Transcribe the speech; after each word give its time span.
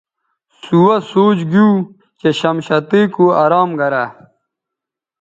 سوہسوچ 0.61 1.39
گیو 1.51 1.67
چہ 2.19 2.29
شمشتئ 2.39 3.03
کو 3.13 3.25
ارام 3.43 3.69
گرہ 3.79 4.03